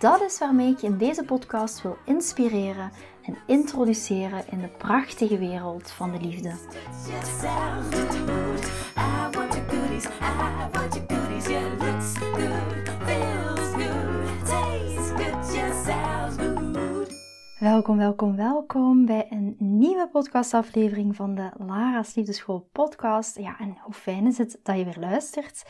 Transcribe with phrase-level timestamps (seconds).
[0.00, 2.90] Dat is waarmee ik je in deze podcast wil inspireren
[3.22, 6.52] en introduceren in de prachtige wereld van de liefde.
[17.58, 23.38] Welkom, welkom, welkom bij een nieuwe podcastaflevering van de Lara's Liefdeschool podcast.
[23.38, 25.62] Ja, en hoe fijn is het dat je weer luistert.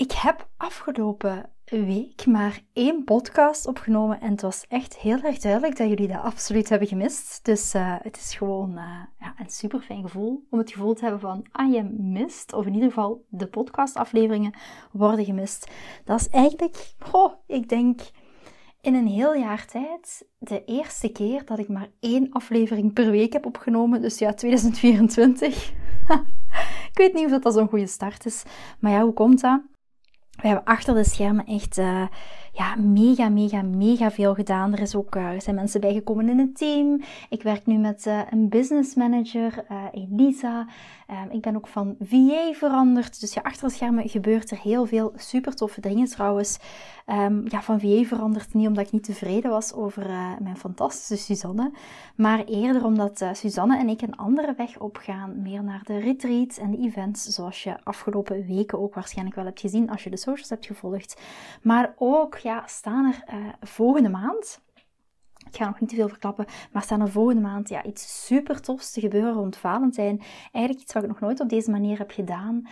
[0.00, 5.76] Ik heb afgelopen week maar één podcast opgenomen en het was echt heel erg duidelijk
[5.76, 7.44] dat jullie dat absoluut hebben gemist.
[7.44, 11.02] Dus uh, het is gewoon uh, ja, een super fijn gevoel om het gevoel te
[11.02, 14.54] hebben van, ah je mist, of in ieder geval de podcastafleveringen
[14.92, 15.70] worden gemist.
[16.04, 18.00] Dat is eigenlijk, oh, ik denk
[18.80, 23.32] in een heel jaar tijd de eerste keer dat ik maar één aflevering per week
[23.32, 24.02] heb opgenomen.
[24.02, 25.72] Dus ja, 2024.
[26.90, 28.42] ik weet niet of dat zo'n goede start is.
[28.78, 29.60] Maar ja, hoe komt dat?
[30.40, 32.02] We hebben achter de schermen echt uh,
[32.52, 34.72] ja, mega, mega, mega veel gedaan.
[34.72, 37.02] Er, is ook, er zijn mensen bijgekomen in het team.
[37.28, 40.66] Ik werk nu met uh, een business manager, Elisa.
[41.10, 43.20] Um, ik ben ook van VA veranderd.
[43.20, 46.58] Dus ja, achter de schermen gebeurt er heel veel super toffe dingen trouwens.
[47.06, 50.06] Um, ja, van VA veranderd niet omdat ik niet tevreden was over
[50.40, 51.72] mijn fantastische Suzanne.
[52.16, 55.42] Maar eerder omdat Suzanne en ik een andere weg opgaan.
[55.42, 57.24] Meer naar de retreats en de events.
[57.24, 61.20] Zoals je afgelopen weken ook waarschijnlijk wel hebt gezien als je de socials hebt gevolgd.
[61.62, 64.60] Maar ook ja, staan er uh, volgende maand
[65.50, 68.60] ik ga nog niet te veel verklappen, maar staan er volgende maand ja, iets super
[68.60, 70.22] tofs te gebeuren rond Valentijn.
[70.52, 72.68] Eigenlijk iets wat ik nog nooit op deze manier heb gedaan.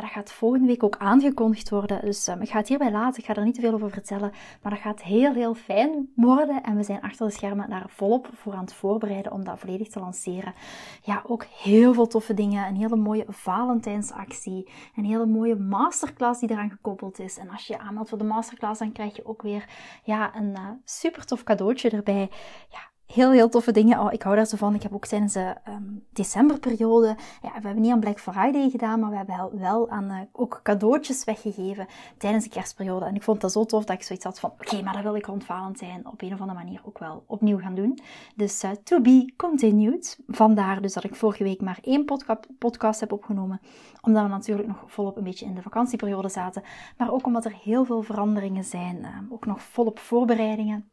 [0.00, 2.00] Dat gaat volgende week ook aangekondigd worden.
[2.04, 3.20] Dus um, ik ga het hierbij laten.
[3.20, 4.32] Ik ga er niet te veel over vertellen.
[4.62, 6.62] Maar dat gaat heel, heel fijn worden.
[6.62, 9.88] En we zijn achter de schermen daar volop voor aan het voorbereiden om dat volledig
[9.88, 10.54] te lanceren.
[11.02, 12.66] Ja, ook heel veel toffe dingen.
[12.66, 14.70] Een hele mooie Valentijnsactie.
[14.96, 17.38] Een hele mooie masterclass die eraan gekoppeld is.
[17.38, 19.68] En als je je aanmeldt voor de masterclass, dan krijg je ook weer
[20.02, 22.21] ja, een uh, super tof cadeautje erbij
[22.68, 23.98] ja, heel, heel toffe dingen.
[23.98, 24.74] Oh, ik hou daar zo van.
[24.74, 29.00] Ik heb ook tijdens de um, decemberperiode, ja, we hebben niet aan Black Friday gedaan,
[29.00, 31.86] maar we hebben wel aan uh, ook cadeautjes weggegeven
[32.18, 33.04] tijdens de kerstperiode.
[33.04, 35.14] En ik vond dat zo tof dat ik zoiets had van, oké, maar dat wil
[35.14, 37.98] ik rond Valentijn op een of andere manier ook wel opnieuw gaan doen.
[38.36, 40.18] Dus uh, to be continued.
[40.26, 43.60] Vandaar dus dat ik vorige week maar één podca podcast heb opgenomen,
[44.00, 46.62] omdat we natuurlijk nog volop een beetje in de vakantieperiode zaten,
[46.96, 50.92] maar ook omdat er heel veel veranderingen zijn, uh, ook nog volop voorbereidingen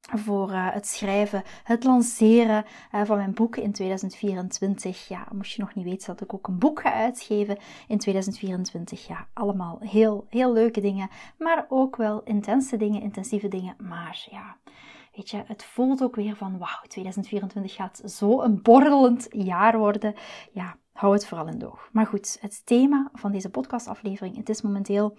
[0.00, 2.64] voor uh, het schrijven, het lanceren
[2.94, 5.08] uh, van mijn boek in 2024.
[5.08, 9.06] Ja, moest je nog niet weten dat ik ook een boek ga uitgeven in 2024.
[9.06, 13.76] Ja, allemaal heel, heel leuke dingen, maar ook wel intense dingen, intensieve dingen.
[13.78, 14.56] Maar ja,
[15.14, 20.14] weet je, het voelt ook weer van wauw, 2024 gaat zo een borrelend jaar worden.
[20.52, 21.88] Ja, hou het vooral in doog.
[21.92, 25.16] Maar goed, het thema van deze podcastaflevering, het is momenteel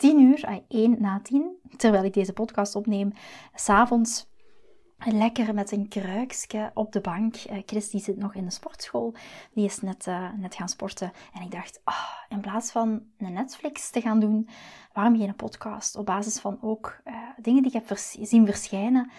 [0.00, 3.12] 10 uur, 1 na 10, terwijl ik deze podcast opneem,
[3.54, 4.28] s'avonds
[4.98, 7.34] lekker met een kruikje op de bank.
[7.34, 9.14] Uh, Chris die zit nog in de sportschool.
[9.52, 11.12] Die is net, uh, net gaan sporten.
[11.32, 14.48] En ik dacht, oh, in plaats van een Netflix te gaan doen,
[14.92, 15.96] waarom geen podcast?
[15.96, 19.10] Op basis van ook uh, dingen die ik heb zien verschijnen.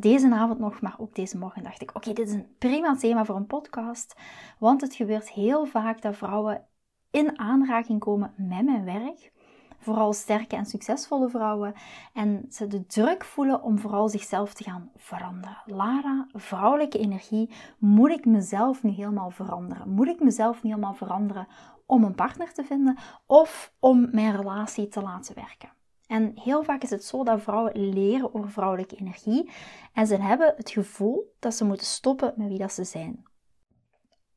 [0.00, 3.24] deze avond nog, maar ook deze morgen dacht ik, oké, dit is een prima thema
[3.24, 4.14] voor een podcast.
[4.58, 6.64] Want het gebeurt heel vaak dat vrouwen
[7.10, 9.32] in aanraking komen met mijn werk
[9.78, 11.74] vooral sterke en succesvolle vrouwen.
[12.12, 15.62] En ze de druk voelen om vooral zichzelf te gaan veranderen.
[15.66, 19.90] Lara, vrouwelijke energie, moet ik mezelf nu helemaal veranderen?
[19.90, 21.48] Moet ik mezelf nu helemaal veranderen
[21.86, 25.76] om een partner te vinden of om mijn relatie te laten werken?
[26.06, 29.50] En heel vaak is het zo dat vrouwen leren over vrouwelijke energie
[29.92, 33.26] en ze hebben het gevoel dat ze moeten stoppen met wie dat ze zijn.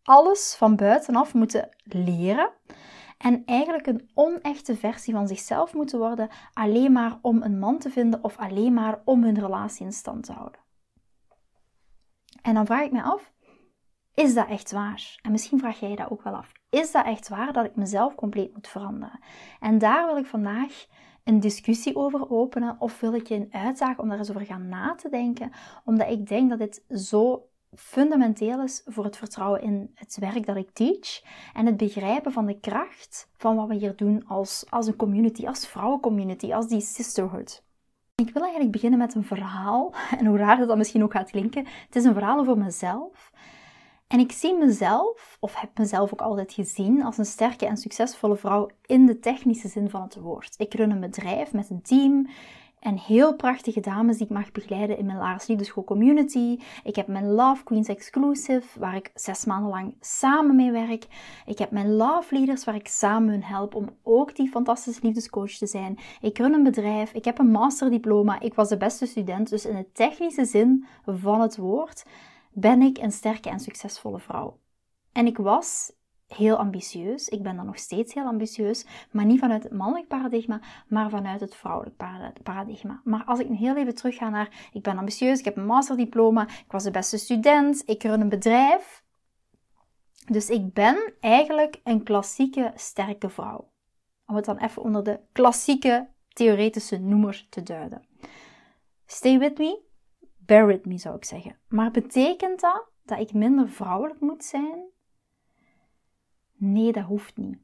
[0.04, 2.50] Alles van buitenaf moeten leren
[3.21, 7.89] en eigenlijk een onechte versie van zichzelf moeten worden, alleen maar om een man te
[7.89, 10.62] vinden of alleen maar om hun relatie in stand te houden.
[12.41, 13.31] En dan vraag ik me af,
[14.13, 15.19] is dat echt waar?
[15.21, 16.51] En misschien vraag jij dat ook wel af.
[16.69, 19.19] Is dat echt waar dat ik mezelf compleet moet veranderen?
[19.59, 20.85] En daar wil ik vandaag
[21.24, 24.69] een discussie over openen of wil ik je een uitdagen om daar eens over gaan
[24.69, 25.51] na te denken,
[25.85, 30.56] omdat ik denk dat dit zo fundamenteel is voor het vertrouwen in het werk dat
[30.56, 31.21] ik teach
[31.53, 35.47] en het begrijpen van de kracht van wat we hier doen als, als een community,
[35.47, 37.63] als vrouwencommunity, als die sisterhood.
[38.15, 39.94] Ik wil eigenlijk beginnen met een verhaal.
[40.19, 41.65] En hoe raar dat, dat misschien ook gaat klinken.
[41.85, 43.31] Het is een verhaal over mezelf.
[44.07, 48.35] En ik zie mezelf, of heb mezelf ook altijd gezien, als een sterke en succesvolle
[48.35, 50.53] vrouw in de technische zin van het woord.
[50.57, 52.27] Ik run een bedrijf met een team
[52.81, 56.60] en heel prachtige dames die ik mag begeleiden in mijn Liefdeschool community.
[56.83, 61.07] Ik heb mijn Love Queens Exclusive, waar ik zes maanden lang samen mee werk.
[61.45, 65.51] Ik heb mijn Love Leaders, waar ik samen hun help om ook die fantastische liefdescoach
[65.51, 66.00] te zijn.
[66.22, 69.50] Ik run een bedrijf, ik heb een masterdiploma, ik was de beste student.
[69.50, 72.06] Dus in de technische zin van het woord
[72.51, 74.57] ben ik een sterke en succesvolle vrouw.
[75.12, 75.92] En ik was
[76.33, 77.30] heel ambitieus.
[77.30, 81.42] Ik ben dan nog steeds heel ambitieus, maar niet vanuit het mannelijk paradigma, maar vanuit
[81.42, 81.95] het vrouwelijk
[82.44, 83.01] paradigma.
[83.04, 85.66] Maar als ik nu heel even terug ga naar, ik ben ambitieus, ik heb een
[85.66, 89.04] masterdiploma, ik was de beste student, ik run een bedrijf.
[90.25, 93.69] Dus ik ben eigenlijk een klassieke sterke vrouw.
[94.25, 98.06] Om het dan even onder de klassieke theoretische noemer te duiden.
[99.06, 99.80] Stay with me,
[100.38, 101.57] bear with me zou ik zeggen.
[101.68, 104.89] Maar betekent dat dat ik minder vrouwelijk moet zijn?
[106.63, 107.58] Nee, dat hoeft niet.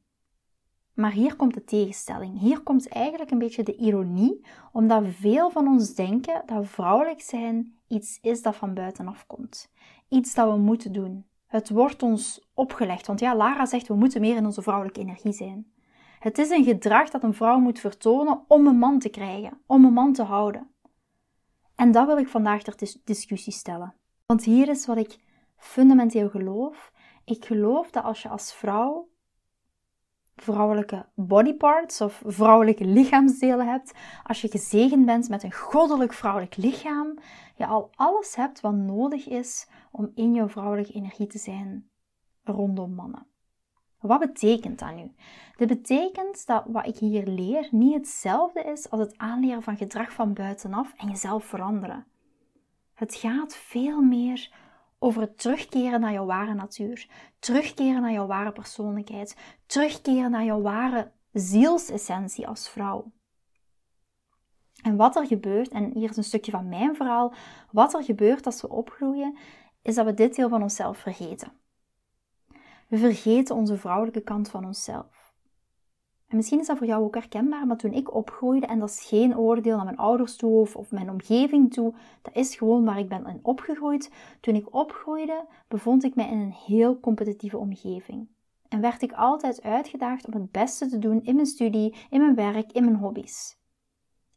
[0.93, 2.39] Maar hier komt de tegenstelling.
[2.39, 7.77] Hier komt eigenlijk een beetje de ironie, omdat veel van ons denken dat vrouwelijk zijn
[7.87, 9.71] iets is dat van buitenaf komt.
[10.09, 11.25] Iets dat we moeten doen.
[11.47, 15.33] Het wordt ons opgelegd, want ja, Lara zegt we moeten meer in onze vrouwelijke energie
[15.33, 15.71] zijn.
[16.19, 19.85] Het is een gedrag dat een vrouw moet vertonen om een man te krijgen, om
[19.85, 20.69] een man te houden.
[21.75, 23.93] En dat wil ik vandaag ter discussie stellen.
[24.25, 25.17] Want hier is wat ik
[25.57, 26.91] fundamenteel geloof
[27.27, 29.09] ik geloof dat als je als vrouw
[30.35, 33.93] vrouwelijke bodyparts of vrouwelijke lichaamsdelen hebt,
[34.23, 37.19] als je gezegend bent met een goddelijk vrouwelijk lichaam,
[37.55, 41.89] je al alles hebt wat nodig is om in jouw vrouwelijke energie te zijn
[42.43, 43.27] rondom mannen.
[43.99, 45.15] Wat betekent dat nu?
[45.55, 50.11] Dit betekent dat wat ik hier leer niet hetzelfde is als het aanleren van gedrag
[50.11, 52.05] van buitenaf en jezelf veranderen.
[52.93, 54.51] Het gaat veel meer
[54.99, 57.09] over het terugkeren naar jouw ware natuur,
[57.39, 59.35] terugkeren naar jouw ware persoonlijkheid,
[59.65, 63.11] terugkeren naar jouw ware zielsessentie als vrouw.
[64.83, 67.33] En wat er gebeurt, en hier is een stukje van mijn verhaal,
[67.71, 69.37] wat er gebeurt als we opgroeien,
[69.81, 71.51] is dat we dit deel van onszelf vergeten.
[72.87, 75.26] We vergeten onze vrouwelijke kant van onszelf.
[76.27, 79.05] En misschien is dat voor jou ook herkenbaar, maar toen ik opgroeide, en dat is
[79.05, 83.09] geen oordeel naar mijn ouders toe of, mijn omgeving toe, dat is gewoon waar ik
[83.09, 84.11] ben in opgegroeid.
[84.39, 88.27] Toen ik opgroeide, bevond ik mij in een heel competitieve omgeving.
[88.67, 92.35] En werd ik altijd uitgedaagd om het beste te doen in mijn studie, in mijn
[92.35, 93.57] werk, in mijn hobby's.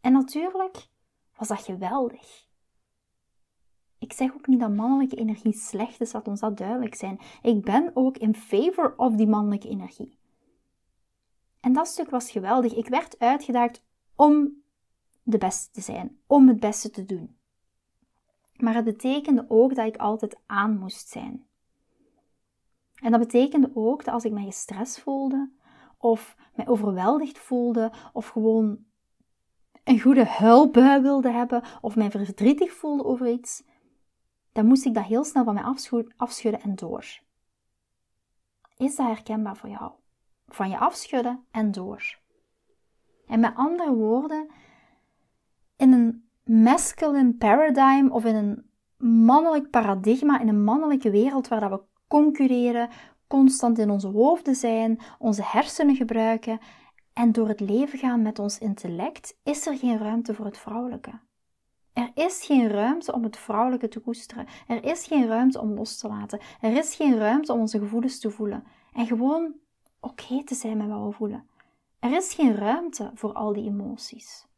[0.00, 0.88] En natuurlijk
[1.36, 2.48] was dat geweldig.
[3.98, 7.18] Ik zeg ook niet dat mannelijke energie slecht is, laat ons dat duidelijk zijn.
[7.42, 10.19] Ik ben ook in favor of die mannelijke energie.
[11.60, 12.74] En dat stuk was geweldig.
[12.74, 13.84] Ik werd uitgedaagd
[14.14, 14.62] om
[15.22, 17.38] de beste te zijn, om het beste te doen.
[18.56, 21.46] Maar het betekende ook dat ik altijd aan moest zijn.
[22.94, 25.50] En dat betekende ook dat als ik mij gestrest voelde,
[25.98, 28.84] of mij overweldigd voelde, of gewoon
[29.84, 33.62] een goede huilbui wilde hebben, of mij verdrietig voelde over iets,
[34.52, 35.74] dan moest ik dat heel snel van mij
[36.16, 37.20] afschudden en door.
[38.76, 39.92] Is dat herkenbaar voor jou?
[40.54, 42.18] Van je afschudden en door.
[43.26, 44.50] En met andere woorden,
[45.76, 48.70] in een masculine paradigm of in een
[49.24, 52.88] mannelijk paradigma, in een mannelijke wereld waar dat we concurreren,
[53.26, 56.58] constant in onze hoofden zijn, onze hersenen gebruiken
[57.12, 61.20] en door het leven gaan met ons intellect, is er geen ruimte voor het vrouwelijke.
[61.92, 64.46] Er is geen ruimte om het vrouwelijke te koesteren.
[64.66, 66.40] Er is geen ruimte om los te laten.
[66.60, 68.64] Er is geen ruimte om onze gevoelens te voelen.
[68.92, 69.54] En gewoon
[70.00, 71.48] oké te zijn met wat we voelen.
[71.98, 74.48] Er is geen ruimte voor al die emoties.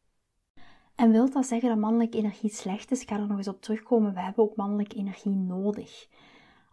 [0.94, 3.02] En wil dat zeggen dat mannelijke energie slecht is?
[3.02, 4.14] Ik ga er nog eens op terugkomen.
[4.14, 6.08] We hebben ook mannelijke energie nodig.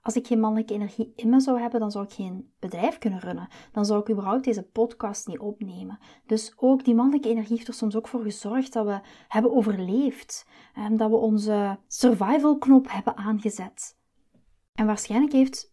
[0.02, 3.20] Als ik geen mannelijke energie in me zou hebben, dan zou ik geen bedrijf kunnen
[3.20, 3.48] runnen.
[3.72, 6.00] Dan zou ik überhaupt deze podcast niet opnemen.
[6.26, 10.48] Dus ook die mannelijke energie heeft er soms ook voor gezorgd dat we hebben overleefd.
[10.74, 13.98] En dat we onze survival knop hebben aangezet.
[14.74, 15.69] En waarschijnlijk heeft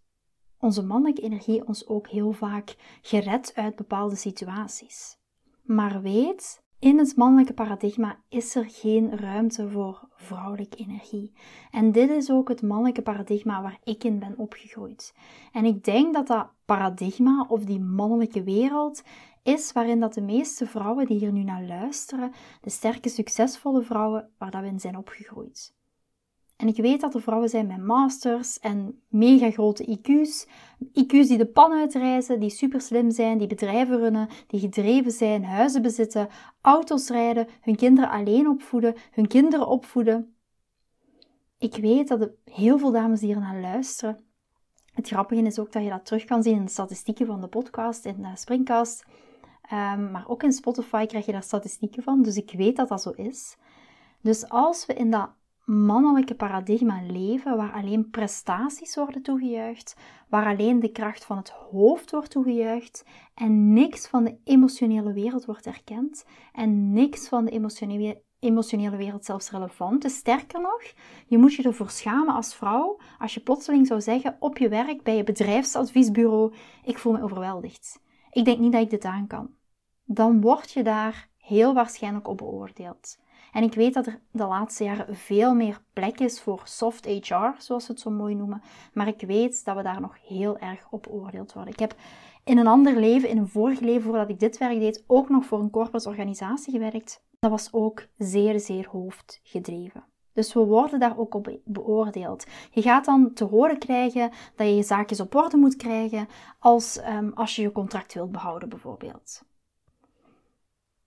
[0.66, 5.18] onze mannelijke energie ons ook heel vaak gered uit bepaalde situaties.
[5.62, 11.32] Maar weet, in het mannelijke paradigma is er geen ruimte voor vrouwelijke energie.
[11.70, 15.14] En dit is ook het mannelijke paradigma waar ik in ben opgegroeid.
[15.52, 19.02] En ik denk dat dat paradigma of die mannelijke wereld
[19.42, 24.30] is waarin dat de meeste vrouwen die hier nu naar luisteren, de sterke, succesvolle vrouwen
[24.38, 25.75] waar dat we in zijn opgegroeid.
[26.56, 30.46] En ik weet dat er vrouwen zijn met masters en mega grote IQ's.
[30.92, 35.44] IQ's die de pan uitreizen, die super slim zijn, die bedrijven runnen, die gedreven zijn,
[35.44, 36.28] huizen bezitten,
[36.60, 40.36] auto's rijden, hun kinderen alleen opvoeden, hun kinderen opvoeden.
[41.58, 44.24] Ik weet dat er heel veel dames hier naar luisteren.
[44.92, 47.48] Het grappige is ook dat je dat terug kan zien in de statistieken van de
[47.48, 49.04] podcast, in de Springcast.
[49.72, 53.02] Um, maar ook in Spotify krijg je daar statistieken van, dus ik weet dat dat
[53.02, 53.56] zo is.
[54.20, 55.30] Dus als we in dat
[55.66, 59.96] mannelijke paradigma leven, waar alleen prestaties worden toegejuicht,
[60.28, 63.04] waar alleen de kracht van het hoofd wordt toegejuicht
[63.34, 67.50] en niks van de emotionele wereld wordt erkend en niks van de
[68.38, 70.16] emotionele, wereld zelfs relevant is.
[70.16, 70.82] Sterker nog,
[71.26, 75.02] je moet je ervoor schamen als vrouw als je plotseling zou zeggen op je werk
[75.02, 76.54] bij je bedrijfsadviesbureau:
[76.84, 78.00] Ik voel me overweldigd.
[78.30, 79.50] Ik denk niet dat ik dit aan kan.
[80.04, 83.16] Dan word je daar heel waarschijnlijk op beoordeeld.
[83.56, 87.50] En ik weet dat er de laatste jaren veel meer plek is voor soft HR,
[87.58, 88.62] zoals we het zo mooi noemen.
[88.92, 91.72] Maar ik weet dat we daar nog heel erg op beoordeeld worden.
[91.72, 91.94] Ik heb
[92.44, 95.44] in een ander leven, in een vorig leven voordat ik dit werk deed, ook nog
[95.44, 97.22] voor een corporate organisatie gewerkt.
[97.38, 100.04] Dat was ook zeer, zeer hoofdgedreven.
[100.32, 102.46] Dus we worden daar ook op beoordeeld.
[102.70, 107.00] Je gaat dan te horen krijgen dat je je zaakjes op orde moet krijgen als,
[107.08, 109.42] um, als je je contract wilt behouden, bijvoorbeeld.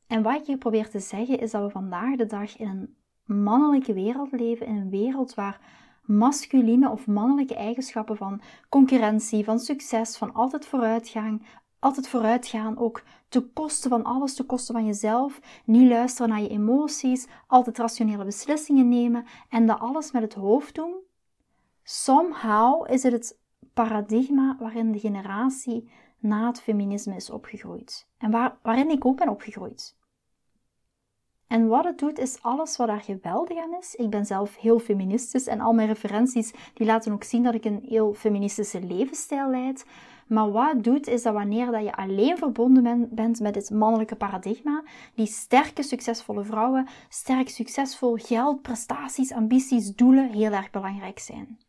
[0.09, 2.95] En wat ik hier probeer te zeggen is dat we vandaag de dag in een
[3.43, 5.59] mannelijke wereld leven, in een wereld waar
[6.03, 11.45] masculine of mannelijke eigenschappen van concurrentie, van succes, van altijd vooruitgang,
[11.79, 16.49] altijd vooruitgaan, ook te kosten van alles, te kosten van jezelf, niet luisteren naar je
[16.49, 20.95] emoties, altijd rationele beslissingen nemen en dat alles met het hoofd doen.
[21.83, 23.39] Somehow is het het
[23.73, 25.89] paradigma waarin de generatie
[26.19, 28.07] na het feminisme is opgegroeid.
[28.17, 29.97] En waar, waarin ik ook ben opgegroeid.
[31.49, 33.95] En wat het doet, is alles wat daar geweldig aan is.
[33.95, 37.65] Ik ben zelf heel feministisch en al mijn referenties die laten ook zien dat ik
[37.65, 39.85] een heel feministische levensstijl leid.
[40.27, 44.15] Maar wat het doet, is dat wanneer dat je alleen verbonden bent met het mannelijke
[44.15, 44.83] paradigma,
[45.15, 51.59] die sterke, succesvolle vrouwen, sterk, succesvol, geld, prestaties, ambities, doelen heel erg belangrijk zijn.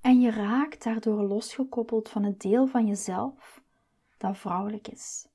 [0.00, 3.60] En je raakt daardoor losgekoppeld van het deel van jezelf
[4.18, 5.29] dat vrouwelijk is.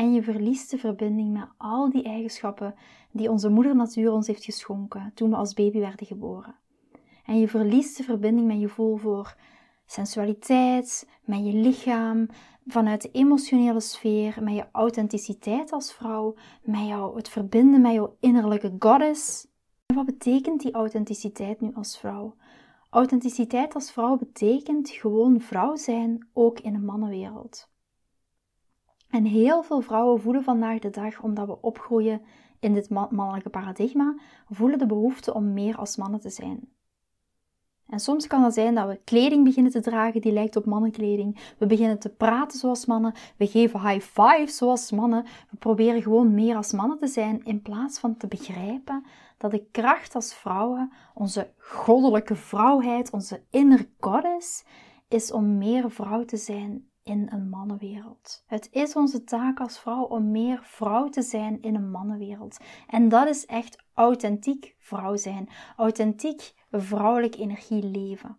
[0.00, 2.74] En je verliest de verbinding met al die eigenschappen
[3.10, 6.54] die onze moeder natuur ons heeft geschonken toen we als baby werden geboren.
[7.24, 9.36] En je verliest de verbinding met je gevoel voor
[9.86, 12.26] sensualiteit, met je lichaam,
[12.66, 18.16] vanuit de emotionele sfeer, met je authenticiteit als vrouw, met jou, het verbinden met jouw
[18.20, 19.46] innerlijke goddess.
[19.86, 22.34] En wat betekent die authenticiteit nu als vrouw?
[22.90, 27.68] Authenticiteit als vrouw betekent gewoon vrouw zijn, ook in een mannenwereld.
[29.10, 32.22] En heel veel vrouwen voelen vandaag de dag, omdat we opgroeien
[32.60, 34.14] in dit mannelijke paradigma,
[34.50, 36.68] voelen de behoefte om meer als mannen te zijn.
[37.90, 41.54] En soms kan het zijn dat we kleding beginnen te dragen die lijkt op mannenkleding.
[41.58, 43.14] We beginnen te praten zoals mannen.
[43.36, 45.24] We geven high five zoals mannen.
[45.50, 49.04] We proberen gewoon meer als mannen te zijn in plaats van te begrijpen
[49.38, 54.64] dat de kracht als vrouwen, onze goddelijke vrouwheid, onze inner goddess,
[55.08, 58.44] is om meer vrouw te zijn in een mannenwereld.
[58.46, 62.56] Het is onze taak als vrouw om meer vrouw te zijn in een mannenwereld.
[62.86, 68.38] En dat is echt authentiek vrouw zijn, authentiek vrouwelijk energie leven.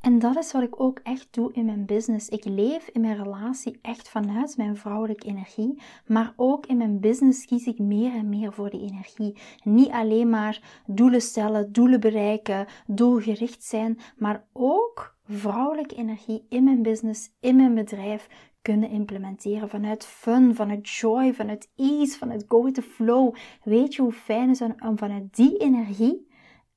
[0.00, 2.28] En dat is wat ik ook echt doe in mijn business.
[2.28, 7.44] Ik leef in mijn relatie echt vanuit mijn vrouwelijke energie, maar ook in mijn business
[7.44, 9.36] kies ik meer en meer voor die energie.
[9.62, 16.82] Niet alleen maar doelen stellen, doelen bereiken, doelgericht zijn, maar ook vrouwelijke energie in mijn
[16.82, 18.28] business, in mijn bedrijf
[18.62, 19.68] kunnen implementeren.
[19.68, 23.34] Vanuit fun, vanuit joy, vanuit ease, vanuit go with the flow.
[23.64, 26.28] Weet je hoe fijn het is om vanuit die energie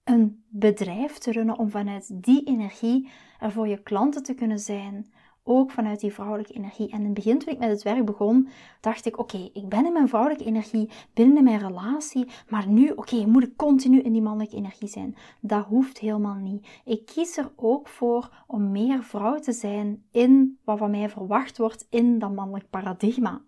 [0.03, 5.13] een bedrijf te runnen, om vanuit die energie er voor je klanten te kunnen zijn,
[5.43, 6.89] ook vanuit die vrouwelijke energie.
[6.89, 8.49] En in het begin, toen ik met het werk begon,
[8.81, 13.25] dacht ik: oké, ik ben in mijn vrouwelijke energie, binnen mijn relatie, maar nu, oké,
[13.25, 15.15] moet ik continu in die mannelijke energie zijn.
[15.39, 16.67] Dat hoeft helemaal niet.
[16.85, 21.57] Ik kies er ook voor om meer vrouw te zijn in wat van mij verwacht
[21.57, 23.41] wordt in dat mannelijk paradigma.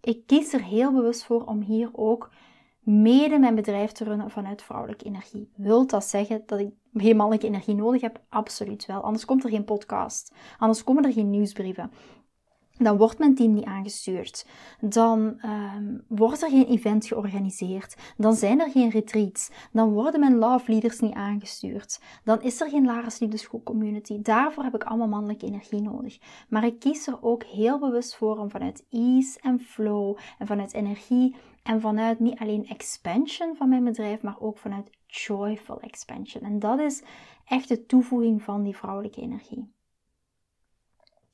[0.00, 2.30] Ik kies er heel bewust voor om hier ook
[2.90, 5.50] mede mijn bedrijf te runnen vanuit vrouwelijke energie.
[5.56, 8.20] Wilt dat zeggen dat ik geen mannelijke energie nodig heb?
[8.28, 9.00] Absoluut wel.
[9.00, 10.34] Anders komt er geen podcast.
[10.58, 11.90] Anders komen er geen nieuwsbrieven.
[12.82, 14.46] Dan wordt mijn team niet aangestuurd.
[14.80, 17.96] Dan um, wordt er geen event georganiseerd.
[18.16, 19.50] Dan zijn er geen retreats.
[19.72, 22.00] Dan worden mijn love leaders niet aangestuurd.
[22.24, 24.22] Dan is er geen Lara's Liefdeschool community.
[24.22, 26.18] Daarvoor heb ik allemaal mannelijke energie nodig.
[26.48, 30.74] Maar ik kies er ook heel bewust voor om vanuit ease en flow en vanuit
[30.74, 36.44] energie en vanuit niet alleen expansion van mijn bedrijf, maar ook vanuit joyful expansion.
[36.44, 37.02] En dat is
[37.44, 39.78] echt de toevoeging van die vrouwelijke energie.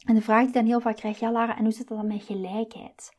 [0.07, 2.07] En de vraag die dan heel vaak krijg, ja Lara, en hoe zit dat dan
[2.07, 3.15] met gelijkheid?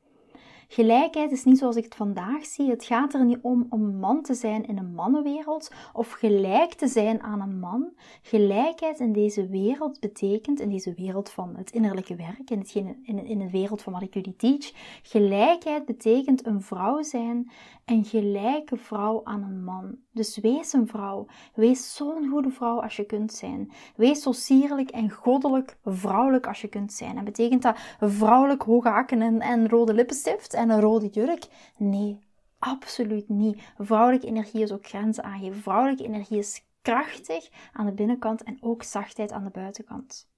[0.70, 2.70] Gelijkheid is niet zoals ik het vandaag zie.
[2.70, 6.88] Het gaat er niet om om man te zijn in een mannenwereld of gelijk te
[6.88, 7.90] zijn aan een man.
[8.22, 13.26] Gelijkheid in deze wereld betekent, in deze wereld van het innerlijke werk, in, hetgene, in,
[13.26, 17.52] in de wereld van wat ik jullie teach, gelijkheid betekent een vrouw zijn,
[17.88, 19.98] een gelijke vrouw aan een man.
[20.12, 21.26] Dus wees een vrouw.
[21.54, 23.72] Wees zo'n goede vrouw als je kunt zijn.
[23.96, 27.18] Wees zo sierlijk en goddelijk vrouwelijk als je kunt zijn.
[27.18, 30.54] En betekent dat vrouwelijk hoge hakken en, en rode lippenstift?
[30.54, 31.48] en een rode jurk?
[31.78, 32.20] Nee,
[32.60, 33.62] absoluut niet.
[33.78, 35.62] Vrouwelijke energie is ook grenzen aangeven.
[35.62, 40.30] Vrouwelijke energie is krachtig aan de binnenkant en ook zachtheid aan de buitenkant.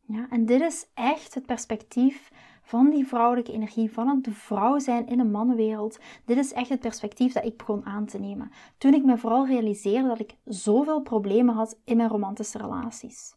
[0.00, 2.30] Ja, en dit is echt het perspectief
[2.68, 5.98] van die vrouwelijke energie, van het vrouw zijn in een mannenwereld.
[6.24, 8.50] Dit is echt het perspectief dat ik begon aan te nemen.
[8.78, 13.36] Toen ik me vooral realiseerde dat ik zoveel problemen had in mijn romantische relaties.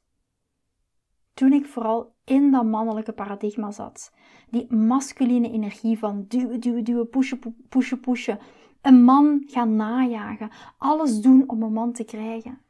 [1.34, 4.14] Toen ik vooral in dat mannelijke paradigma zat.
[4.50, 8.40] Die masculine energie van duwen, duwen, duwen, pushen, pushen, pushen.
[8.82, 10.52] Een man gaan najagen.
[10.78, 12.62] Alles doen om een man te krijgen.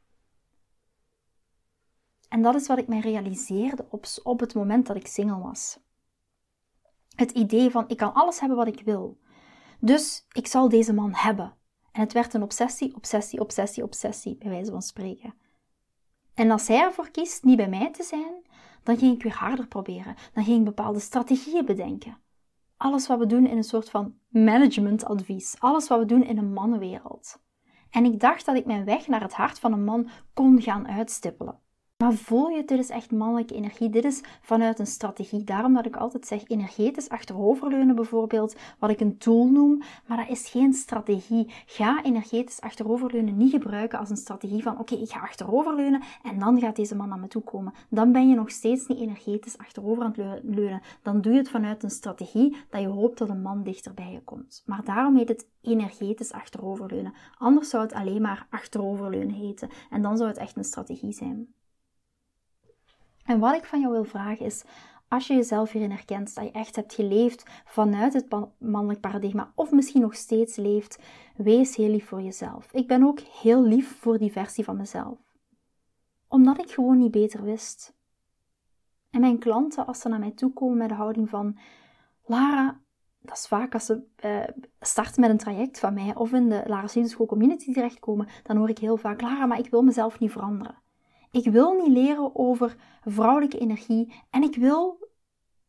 [2.29, 5.79] En dat is wat ik mij realiseerde op, op het moment dat ik single was.
[7.15, 9.19] Het idee van ik kan alles hebben wat ik wil.
[9.79, 11.53] Dus ik zal deze man hebben.
[11.91, 15.33] En het werd een obsessie, obsessie, obsessie, obsessie, bij wijze van spreken.
[16.33, 18.33] En als hij ervoor kiest niet bij mij te zijn,
[18.83, 20.15] dan ging ik weer harder proberen.
[20.33, 22.17] Dan ging ik bepaalde strategieën bedenken.
[22.77, 25.55] Alles wat we doen in een soort van managementadvies.
[25.59, 27.41] Alles wat we doen in een mannenwereld.
[27.89, 30.87] En ik dacht dat ik mijn weg naar het hart van een man kon gaan
[30.87, 31.59] uitstippelen.
[32.01, 33.89] Maar voel je, dit is echt mannelijke energie.
[33.89, 35.43] Dit is vanuit een strategie.
[35.43, 40.29] Daarom dat ik altijd zeg, energetisch achteroverleunen bijvoorbeeld, wat ik een tool noem, maar dat
[40.29, 41.47] is geen strategie.
[41.65, 46.59] Ga energetisch achteroverleunen niet gebruiken als een strategie van, oké, ik ga achteroverleunen en dan
[46.59, 47.73] gaat deze man naar me toe komen.
[47.89, 50.81] Dan ben je nog steeds niet energetisch achterover aan het leunen.
[51.01, 54.11] Dan doe je het vanuit een strategie dat je hoopt dat een man dichter bij
[54.11, 54.63] je komt.
[54.65, 57.13] Maar daarom heet het energetisch achteroverleunen.
[57.37, 59.69] Anders zou het alleen maar achteroverleunen heten.
[59.89, 61.53] En dan zou het echt een strategie zijn.
[63.25, 64.63] En wat ik van jou wil vragen is,
[65.07, 68.25] als je jezelf hierin herkent, dat je echt hebt geleefd vanuit het
[68.57, 70.99] mannelijk paradigma, of misschien nog steeds leeft,
[71.35, 72.73] wees heel lief voor jezelf.
[72.73, 75.17] Ik ben ook heel lief voor die versie van mezelf.
[76.27, 77.95] Omdat ik gewoon niet beter wist.
[79.09, 81.57] En mijn klanten, als ze naar mij toe komen met de houding van,
[82.25, 82.79] Lara,
[83.19, 86.63] dat is vaak als ze uh, starten met een traject van mij of in de
[86.65, 90.31] Lara School Community terechtkomen, dan hoor ik heel vaak, Lara, maar ik wil mezelf niet
[90.31, 90.75] veranderen.
[91.31, 95.09] Ik wil niet leren over vrouwelijke energie en ik wil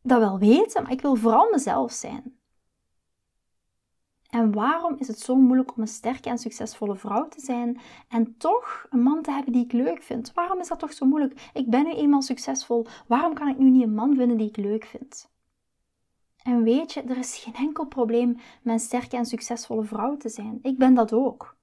[0.01, 2.37] dat wel weten, maar ik wil vooral mezelf zijn.
[4.29, 8.37] En waarom is het zo moeilijk om een sterke en succesvolle vrouw te zijn en
[8.37, 10.33] toch een man te hebben die ik leuk vind?
[10.33, 11.49] Waarom is dat toch zo moeilijk?
[11.53, 12.85] Ik ben nu eenmaal succesvol.
[13.07, 15.31] Waarom kan ik nu niet een man vinden die ik leuk vind?
[16.43, 18.29] En weet je, er is geen enkel probleem
[18.61, 20.59] met een sterke en succesvolle vrouw te zijn.
[20.61, 21.57] Ik ben dat ook.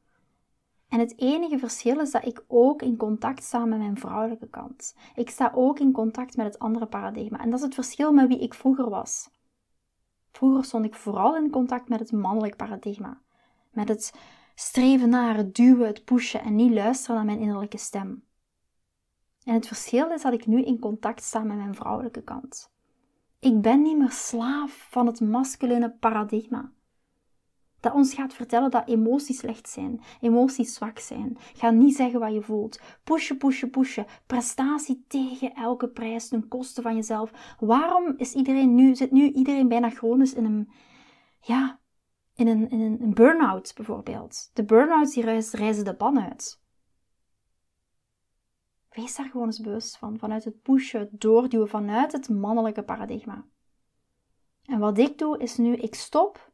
[0.91, 4.97] En het enige verschil is dat ik ook in contact sta met mijn vrouwelijke kant.
[5.15, 7.39] Ik sta ook in contact met het andere paradigma.
[7.39, 9.31] En dat is het verschil met wie ik vroeger was.
[10.33, 13.21] Vroeger stond ik vooral in contact met het mannelijk paradigma.
[13.71, 14.15] Met het
[14.55, 18.25] streven naar, het duwen, het pushen en niet luisteren naar mijn innerlijke stem.
[19.45, 22.73] En het verschil is dat ik nu in contact sta met mijn vrouwelijke kant.
[23.39, 26.73] Ik ben niet meer slaaf van het masculine paradigma.
[27.81, 31.37] Dat ons gaat vertellen dat emoties slecht zijn, emoties zwak zijn.
[31.55, 32.81] Ga niet zeggen wat je voelt.
[33.05, 34.07] Pushen, pushen, pushen.
[34.27, 37.57] Prestatie tegen elke prijs ten koste van jezelf.
[37.59, 40.71] Waarom is iedereen nu, zit nu iedereen bijna chronisch in een,
[41.41, 41.81] ja,
[42.35, 44.51] in een, in een, burn-out bijvoorbeeld?
[44.53, 46.63] De burn-outs die reizen de ban uit.
[48.91, 50.19] Wees daar gewoon eens bewust van.
[50.19, 53.45] Vanuit het pushen, doorduwen, vanuit het mannelijke paradigma.
[54.65, 56.50] En wat ik doe is nu, ik stop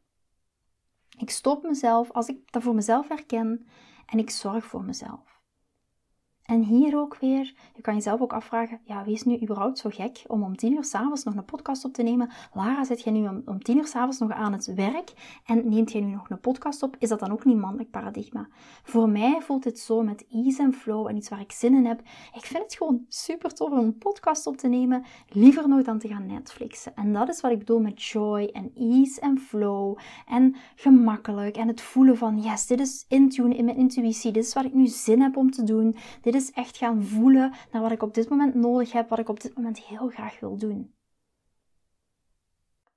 [1.17, 3.67] ik stop mezelf als ik dat voor mezelf herken
[4.05, 5.36] en ik zorg voor mezelf.
[6.47, 9.89] En hier ook weer, je kan jezelf ook afvragen, ja, wie is nu überhaupt zo
[9.89, 12.29] gek om om tien uur s'avonds nog een podcast op te nemen?
[12.53, 15.91] Lara, zit jij nu om, om tien uur s'avonds nog aan het werk en neemt
[15.91, 16.95] jij nu nog een podcast op?
[16.99, 18.47] Is dat dan ook niet mannelijk paradigma?
[18.83, 21.85] Voor mij voelt het zo met ease en flow en iets waar ik zin in
[21.85, 21.99] heb.
[22.33, 25.99] Ik vind het gewoon super tof om een podcast op te nemen, liever nog dan
[25.99, 26.95] te gaan Netflixen.
[26.95, 31.67] En dat is wat ik bedoel met joy en ease en flow en gemakkelijk en
[31.67, 34.87] het voelen van, yes, dit is intune in mijn intuïtie, dit is wat ik nu
[34.87, 38.29] zin heb om te doen, dit is echt gaan voelen naar wat ik op dit
[38.29, 40.93] moment nodig heb, wat ik op dit moment heel graag wil doen.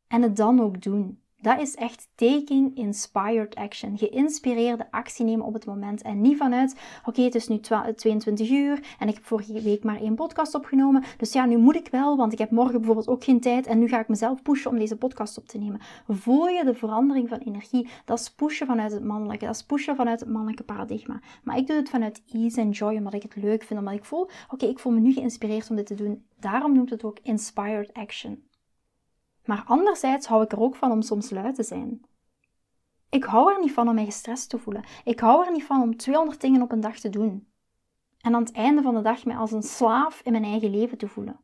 [0.07, 1.23] En het dan ook doen.
[1.43, 3.99] Dat is echt taking inspired action.
[3.99, 6.03] Geïnspireerde actie nemen op het moment.
[6.03, 10.01] En niet vanuit, oké, het is nu 22 uur en ik heb vorige week maar
[10.01, 11.05] één podcast opgenomen.
[11.17, 13.67] Dus ja, nu moet ik wel, want ik heb morgen bijvoorbeeld ook geen tijd.
[13.67, 15.81] En nu ga ik mezelf pushen om deze podcast op te nemen.
[16.09, 17.89] Voel je de verandering van energie?
[18.05, 19.45] Dat is pushen vanuit het mannelijke.
[19.45, 21.21] Dat is pushen vanuit het mannelijke paradigma.
[21.43, 23.79] Maar ik doe het vanuit ease en joy, omdat ik het leuk vind.
[23.79, 26.25] Omdat ik voel, oké, ik voel me nu geïnspireerd om dit te doen.
[26.41, 28.43] Daarom noemt het ook inspired action.
[29.45, 32.05] Maar anderzijds hou ik er ook van om soms lui te zijn.
[33.09, 34.85] Ik hou er niet van om mij gestrest te voelen.
[35.05, 37.49] Ik hou er niet van om 200 dingen op een dag te doen.
[38.21, 40.99] En aan het einde van de dag mij als een slaaf in mijn eigen leven
[40.99, 41.41] te voelen.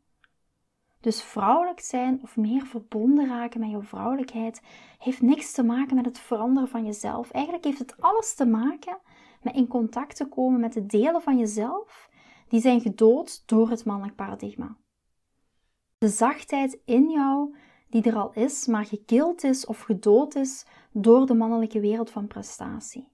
[1.01, 4.63] Dus vrouwelijk zijn of meer verbonden raken met jouw vrouwelijkheid
[4.99, 7.31] heeft niks te maken met het veranderen van jezelf.
[7.31, 8.99] Eigenlijk heeft het alles te maken
[9.43, 12.11] met in contact te komen met de delen van jezelf
[12.49, 14.77] die zijn gedood door het mannelijk paradigma.
[15.99, 17.57] De zachtheid in jou
[17.89, 22.27] die er al is, maar gekild is of gedood is door de mannelijke wereld van
[22.27, 23.09] prestatie.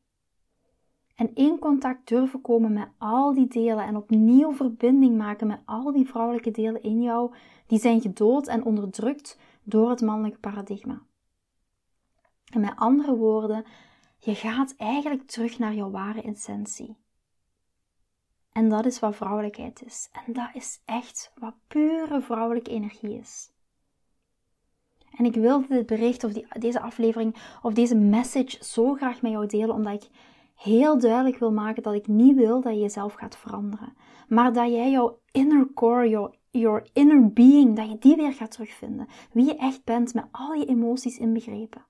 [1.15, 5.93] En in contact durven komen met al die delen en opnieuw verbinding maken met al
[5.93, 7.35] die vrouwelijke delen in jou,
[7.67, 11.03] die zijn gedood en onderdrukt door het mannelijke paradigma.
[12.53, 13.65] En met andere woorden,
[14.19, 16.97] je gaat eigenlijk terug naar jouw ware essentie.
[18.53, 20.09] En dat is wat vrouwelijkheid is.
[20.27, 23.52] En dat is echt wat pure vrouwelijke energie is.
[25.17, 29.33] En ik wilde dit bericht of die, deze aflevering of deze message zo graag met
[29.33, 30.09] jou delen, omdat ik
[30.57, 33.93] heel duidelijk wil maken dat ik niet wil dat je jezelf gaat veranderen.
[34.29, 38.51] Maar dat jij jouw inner core, jouw your inner being, dat je die weer gaat
[38.51, 39.09] terugvinden.
[39.33, 41.85] Wie je echt bent met al je emoties inbegrepen.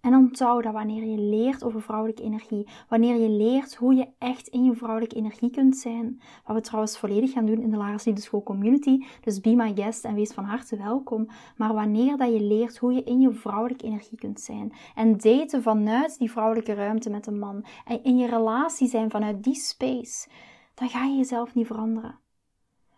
[0.00, 4.48] En onthoud dat wanneer je leert over vrouwelijke energie, wanneer je leert hoe je echt
[4.48, 8.22] in je vrouwelijke energie kunt zijn, wat we trouwens volledig gaan doen in de Lagers
[8.22, 12.40] School Community, dus be my guest en wees van harte welkom, maar wanneer dat je
[12.40, 17.10] leert hoe je in je vrouwelijke energie kunt zijn en daten vanuit die vrouwelijke ruimte
[17.10, 20.28] met een man en in je relatie zijn vanuit die space,
[20.74, 22.18] dan ga je jezelf niet veranderen.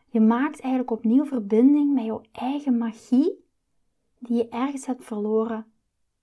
[0.09, 3.45] Je maakt eigenlijk opnieuw verbinding met jouw eigen magie
[4.19, 5.72] die je ergens hebt verloren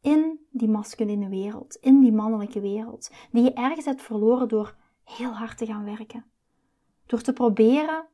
[0.01, 5.31] in die masculine wereld, in die mannelijke wereld, die je ergens hebt verloren door heel
[5.31, 6.25] hard te gaan werken.
[7.05, 8.07] Door te proberen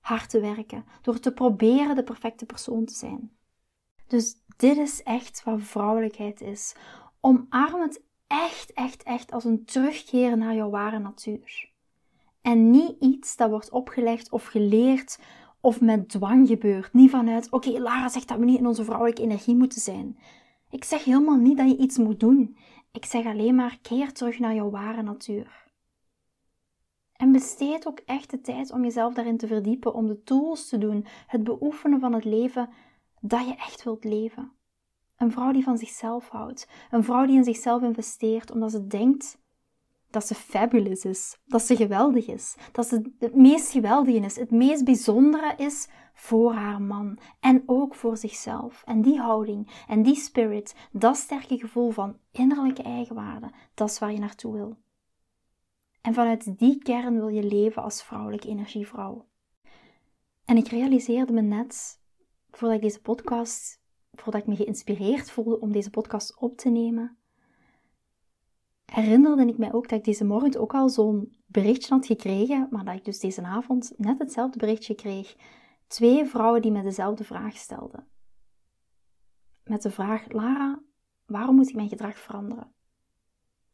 [0.00, 3.36] hard te werken, door te proberen de perfecte persoon te zijn.
[4.06, 6.74] Dus dit is echt wat vrouwelijkheid is.
[7.20, 11.70] Omarm het echt, echt, echt als een terugkeren naar jouw ware natuur.
[12.40, 15.18] En niet iets dat wordt opgelegd of geleerd
[15.60, 16.92] of met dwang gebeurt.
[16.92, 20.18] Niet vanuit, oké, Lara zegt dat we niet in onze vrouwelijke energie moeten zijn.
[20.70, 22.56] Ik zeg helemaal niet dat je iets moet doen.
[22.92, 25.66] Ik zeg alleen maar keer terug naar jouw ware natuur.
[27.12, 30.78] En besteed ook echt de tijd om jezelf daarin te verdiepen, om de tools te
[30.78, 32.70] doen, het beoefenen van het leven
[33.20, 34.52] dat je echt wilt leven.
[35.16, 39.38] Een vrouw die van zichzelf houdt, een vrouw die in zichzelf investeert omdat ze denkt
[40.10, 44.50] dat ze fabulous is, dat ze geweldig is, dat ze het meest geweldige is, het
[44.50, 48.82] meest bijzondere is voor haar man en ook voor zichzelf.
[48.86, 54.12] En die houding en die spirit, dat sterke gevoel van innerlijke eigenwaarde, dat is waar
[54.12, 54.76] je naartoe wil.
[56.00, 59.26] En vanuit die kern wil je leven als vrouwelijke energievrouw.
[60.44, 62.00] En ik realiseerde me net,
[62.50, 63.80] voordat ik deze podcast,
[64.12, 67.18] voordat ik me geïnspireerd voelde om deze podcast op te nemen,
[68.92, 72.84] herinnerde ik mij ook dat ik deze morgen ook al zo'n berichtje had gekregen, maar
[72.84, 75.36] dat ik dus deze avond net hetzelfde berichtje kreeg.
[75.86, 78.06] Twee vrouwen die me dezelfde vraag stelden.
[79.64, 80.80] Met de vraag: Lara,
[81.26, 82.72] waarom moet ik mijn gedrag veranderen?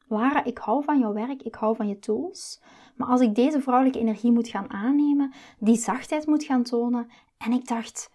[0.08, 2.62] Lara, ik hou van jouw werk, ik hou van je tools,
[2.96, 7.52] maar als ik deze vrouwelijke energie moet gaan aannemen, die zachtheid moet gaan tonen, en
[7.52, 8.10] ik dacht,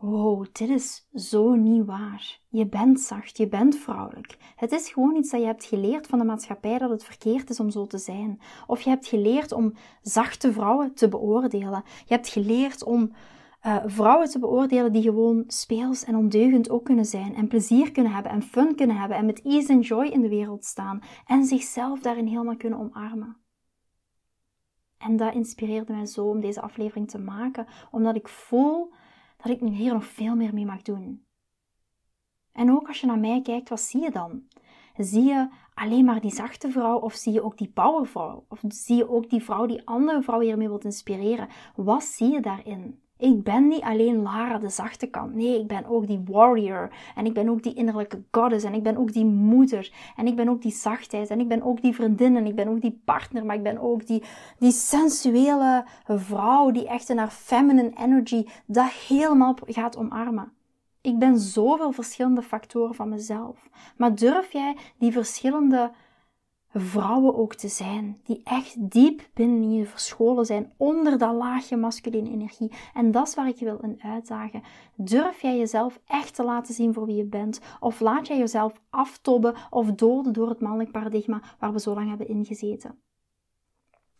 [0.00, 2.40] wow, dit is zo niet waar.
[2.48, 4.36] Je bent zacht, je bent vrouwelijk.
[4.56, 7.60] Het is gewoon iets dat je hebt geleerd van de maatschappij dat het verkeerd is
[7.60, 8.40] om zo te zijn.
[8.66, 11.82] Of je hebt geleerd om zachte vrouwen te beoordelen.
[12.06, 13.12] Je hebt geleerd om
[13.66, 17.34] uh, vrouwen te beoordelen die gewoon speels en ondeugend ook kunnen zijn.
[17.34, 20.28] En plezier kunnen hebben en fun kunnen hebben en met ease en joy in de
[20.28, 21.00] wereld staan.
[21.26, 23.36] En zichzelf daarin helemaal kunnen omarmen.
[24.98, 28.92] En dat inspireerde mij zo om deze aflevering te maken, omdat ik voel
[29.42, 31.26] dat ik hier nog veel meer mee mag doen.
[32.52, 34.42] En ook als je naar mij kijkt, wat zie je dan?
[34.96, 38.44] Zie je alleen maar die zachte vrouw of zie je ook die powervrouw?
[38.48, 41.48] Of zie je ook die vrouw die andere vrouwen hiermee wilt inspireren?
[41.76, 43.02] Wat zie je daarin?
[43.18, 45.34] Ik ben niet alleen Lara, de zachte kant.
[45.34, 46.90] Nee, ik ben ook die warrior.
[47.14, 48.64] En ik ben ook die innerlijke goddess.
[48.64, 49.92] En ik ben ook die moeder.
[50.16, 51.30] En ik ben ook die zachtheid.
[51.30, 52.36] En ik ben ook die vriendin.
[52.36, 53.46] En ik ben ook die partner.
[53.46, 54.22] Maar ik ben ook die,
[54.58, 60.52] die sensuele vrouw die echt in haar feminine energy dat helemaal gaat omarmen.
[61.00, 63.68] Ik ben zoveel verschillende factoren van mezelf.
[63.96, 65.90] Maar durf jij die verschillende
[66.72, 72.30] vrouwen ook te zijn, die echt diep binnen je verscholen zijn, onder dat laagje masculine
[72.30, 72.72] energie.
[72.94, 74.62] En dat is waar ik je wil in uitdagen.
[74.94, 77.60] Durf jij jezelf echt te laten zien voor wie je bent?
[77.80, 82.08] Of laat jij jezelf aftobben of doden door het mannelijk paradigma waar we zo lang
[82.08, 82.98] hebben ingezeten?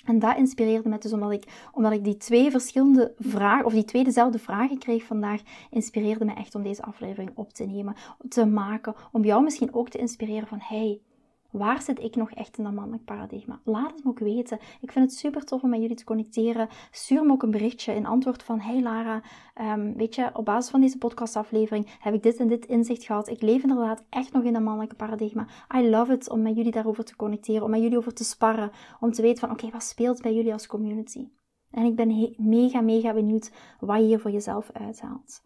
[0.04, 3.84] En dat inspireerde me dus omdat ik, omdat ik die twee verschillende vragen, of die
[3.84, 7.94] twee dezelfde vragen kreeg vandaag, inspireerde me echt om deze aflevering op te nemen,
[8.28, 11.00] te maken, om jou misschien ook te inspireren van, hey,
[11.50, 13.60] Waar zit ik nog echt in dat mannelijk paradigma?
[13.64, 14.58] Laat het me ook weten.
[14.80, 16.68] Ik vind het super tof om met jullie te connecteren.
[16.90, 19.22] Stuur me ook een berichtje in antwoord van: Hey Lara,
[19.60, 23.28] um, weet je, op basis van deze podcastaflevering heb ik dit en dit inzicht gehad.
[23.28, 25.46] Ik leef inderdaad echt nog in dat mannelijke paradigma.
[25.76, 28.70] I love it om met jullie daarover te connecteren, om met jullie over te sparren,
[29.00, 31.28] om te weten van: Oké, wat speelt bij jullie als community?
[31.70, 35.42] En ik ben mega, mega benieuwd wat je hier voor jezelf uithaalt.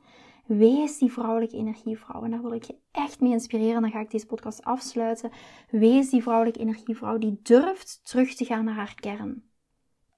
[0.57, 2.23] Wees die vrouwelijke energievrouw.
[2.23, 3.83] En daar wil ik je echt mee inspireren.
[3.83, 5.31] Dan ga ik deze podcast afsluiten.
[5.71, 9.45] Wees die vrouwelijke energievrouw die durft terug te gaan naar haar kern.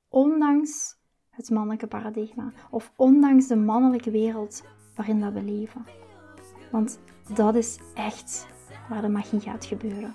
[0.09, 0.97] Ondanks
[1.31, 2.53] het mannelijke paradigma.
[2.71, 4.63] Of ondanks de mannelijke wereld
[4.95, 5.87] waarin dat we leven.
[6.71, 7.01] Want
[7.35, 8.47] dat is echt
[8.89, 10.15] waar de magie gaat gebeuren.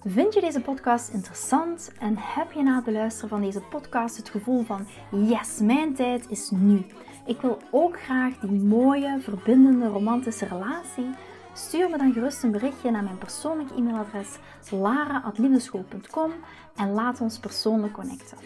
[0.00, 4.28] Vind je deze podcast interessant en heb je na het beluisteren van deze podcast het
[4.28, 6.84] gevoel van yes, mijn tijd is nu?
[7.26, 11.10] Ik wil ook graag die mooie, verbindende, romantische relatie.
[11.52, 14.38] Stuur me dan gerust een berichtje naar mijn persoonlijke e-mailadres
[14.70, 16.32] lara.liefdeschool.com
[16.76, 18.38] en laat ons persoonlijk connecten.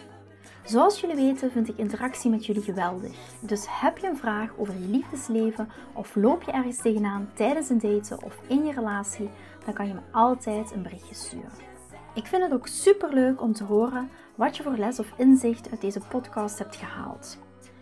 [0.64, 3.16] Zoals jullie weten vind ik interactie met jullie geweldig.
[3.40, 7.80] Dus heb je een vraag over je liefdesleven of loop je ergens tegenaan tijdens een
[7.80, 9.30] daten of in je relatie,
[9.64, 11.68] dan kan je me altijd een berichtje sturen.
[12.14, 15.70] Ik vind het ook super leuk om te horen wat je voor les of inzicht
[15.70, 17.38] uit deze podcast hebt gehaald.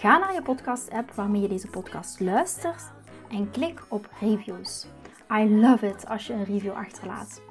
[0.00, 2.82] Ga naar je podcast-app waarmee je deze podcast luistert
[3.28, 4.86] en klik op reviews.
[5.32, 7.42] I love it als je een review achterlaat.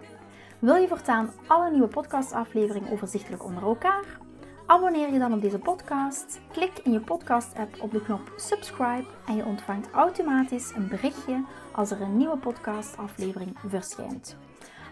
[0.60, 4.20] Wil je voortaan alle nieuwe podcastafleveringen overzichtelijk onder elkaar?
[4.66, 6.40] Abonneer je dan op deze podcast.
[6.52, 11.92] Klik in je podcast-app op de knop subscribe en je ontvangt automatisch een berichtje als
[11.92, 14.38] er een nieuwe podcastaflevering verschijnt.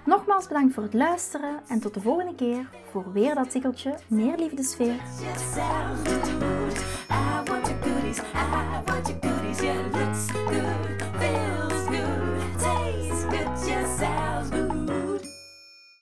[0.06, 4.38] Nogmaals bedankt voor het luisteren en tot de volgende keer voor weer dat tikkeltje meer
[4.38, 5.02] liefdesfeer.
[7.18, 11.17] I want your goodies, I want your goodies, yeah, looks good.